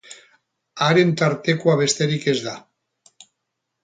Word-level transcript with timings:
Haren 0.85 1.11
tartekoa 1.19 1.75
besterik 1.81 2.25
ez 2.33 2.37
da. 2.47 2.55